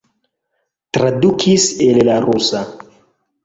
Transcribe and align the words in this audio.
Tradukis 0.97 1.69
el 1.91 2.03
la 2.11 2.19
rusa. 2.29 2.67